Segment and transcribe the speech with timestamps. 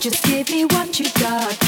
[0.00, 1.59] Just give me what you got.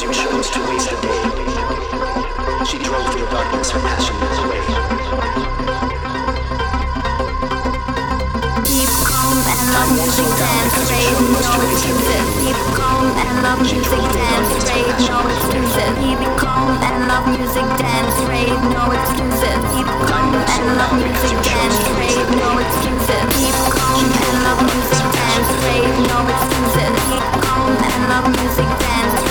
[0.00, 1.20] Because you chose to waste a day.
[2.64, 4.28] She drove through the darkness, her passion the.
[8.64, 12.26] Keep calm and love music, dance, rave, no exclusive.
[12.40, 15.92] Keep calm and love music, dance, rave, no exclusive.
[16.00, 19.60] Keep calm and love music, dance, rave, no exclusive.
[19.74, 23.26] Keep calm and love music, dance, rave, no exclusive.
[23.36, 26.20] Keep calm and love music, dance, rave, no.
[27.10, 28.89] Keep calm and love music, dance,